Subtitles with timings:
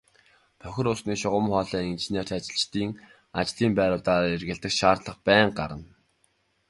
[0.61, 2.89] Бохир усны шугам хоолойн инженерт ажилчдын
[3.39, 5.87] ажлын байруудаар эргэлдэх шаардлага байнга гарна.